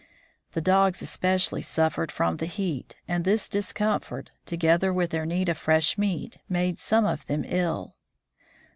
[0.53, 5.59] The dogs especially suffered from the heat, and this discomfort, together with their need of
[5.59, 7.93] fresh meat, made some of them ill.